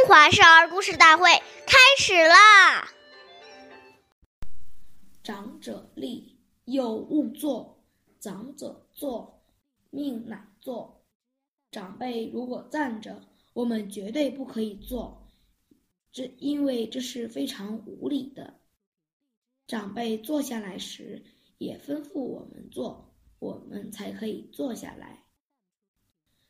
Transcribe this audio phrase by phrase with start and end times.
[0.00, 1.28] 中华少儿故事大会
[1.66, 2.90] 开始啦！
[5.22, 7.76] 长者立，有勿坐；
[8.18, 9.42] 长者坐，
[9.90, 11.04] 命乃坐。
[11.70, 15.28] 长辈如果站着，我们绝对不可以坐，
[16.10, 18.58] 这因为这是非常无礼的。
[19.66, 21.22] 长辈坐下来时，
[21.58, 25.24] 也吩咐我们坐，我们才可以坐下来。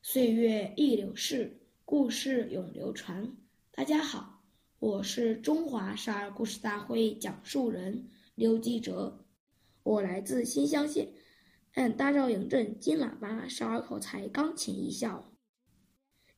[0.02, 1.56] 岁月易流逝。
[1.90, 3.36] 故事永流传。
[3.72, 4.44] 大家好，
[4.78, 9.26] 我是中华少儿故事大会讲述人刘继哲，
[9.82, 11.12] 我来自新乡县，
[11.72, 15.32] 按大赵营镇金喇叭少儿口才钢琴艺校。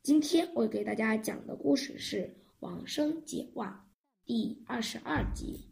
[0.02, 2.16] 今天我给大家讲的故事是
[2.60, 3.86] 《往生解卦》
[4.26, 5.68] 第二十二集。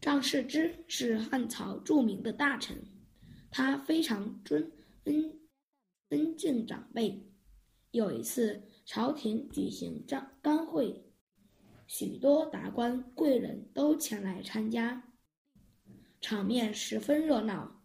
[0.00, 2.76] 张世之是汉朝著名的大臣，
[3.52, 4.72] 他非常尊
[5.04, 5.38] 恩
[6.08, 7.30] 尊敬长辈。
[7.94, 11.04] 有一次，朝廷举行张干会，
[11.86, 15.12] 许多达官贵人都前来参加，
[16.20, 17.84] 场面十分热闹。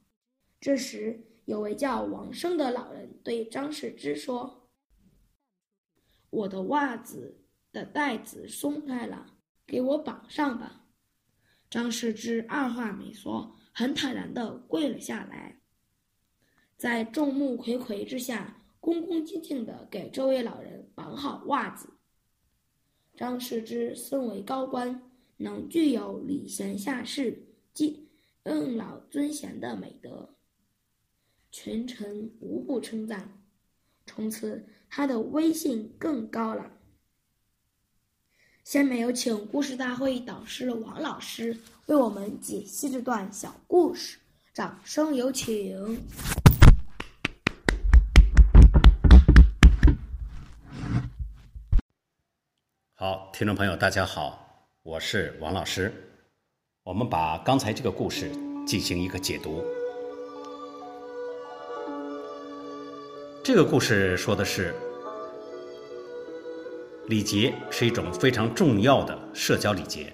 [0.60, 4.72] 这时，有位叫王生的老人对张世之说
[6.32, 10.88] ：“我的袜子的带子松开了，给我绑上吧。”
[11.70, 15.62] 张世之二话没说，很坦然地跪了下来，
[16.76, 18.56] 在众目睽睽之下。
[18.80, 21.90] 恭恭敬敬地给这位老人绑好袜子。
[23.16, 25.02] 张世之身为高官，
[25.38, 28.08] 能具有礼贤下士、敬
[28.44, 30.36] 敬老尊贤的美德，
[31.52, 33.44] 群臣无不称赞。
[34.06, 36.72] 从此，他的威信更高了。
[38.64, 41.58] 下面有请故事大会导师王老师
[41.88, 44.18] 为我们解析这段小故事，
[44.54, 46.00] 掌声有请。
[53.10, 54.38] 好，听众朋友，大家好，
[54.84, 55.92] 我是王老师。
[56.84, 58.30] 我们把刚才这个故事
[58.68, 59.66] 进行一个解读。
[63.44, 64.76] 这个故事说的是，
[67.08, 70.14] 礼节是一种非常重要的社交礼节。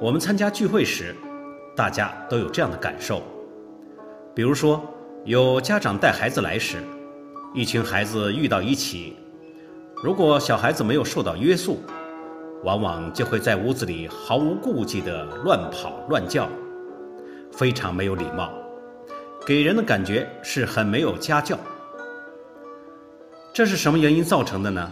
[0.00, 1.14] 我们参加聚会时，
[1.76, 3.22] 大家都有这样的感受。
[4.34, 4.82] 比如说，
[5.26, 6.82] 有家长带孩子来时，
[7.54, 9.18] 一群孩子遇到一起。
[10.02, 11.78] 如果小孩子没有受到约束，
[12.64, 16.48] 往往就会在屋子里毫无顾忌地乱跑乱叫，
[17.52, 18.50] 非常没有礼貌，
[19.46, 21.58] 给人的感觉是很没有家教。
[23.52, 24.90] 这是什么原因造成的呢？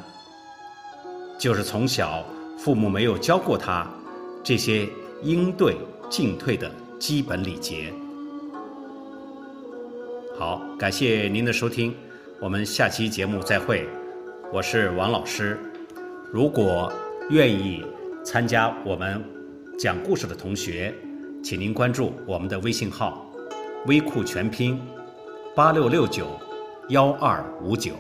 [1.38, 2.22] 就是从小
[2.58, 3.86] 父母没有教过他
[4.42, 4.86] 这些
[5.22, 5.76] 应对
[6.10, 7.90] 进退的基本礼节。
[10.38, 11.94] 好，感谢您的收听，
[12.40, 13.88] 我们下期节目再会。
[14.50, 15.58] 我是王老师，
[16.32, 16.90] 如果
[17.28, 17.84] 愿意
[18.24, 19.22] 参加我们
[19.78, 20.94] 讲故事的同学，
[21.44, 23.30] 请您关注我们的微信号
[23.86, 24.80] “微库全拼
[25.54, 26.28] 八六六九
[26.88, 27.92] 幺二五九”。